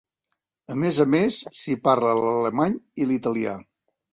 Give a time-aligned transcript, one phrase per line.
[0.75, 3.55] A més a més, s'hi parla l'alemany i l'italià.